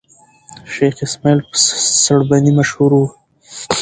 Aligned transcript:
شېخ 0.71 0.95
اسماعیل 1.05 1.39
په 1.49 1.55
سړبني 2.05 2.51
مشهور 2.59 2.91
وو. 2.97 3.07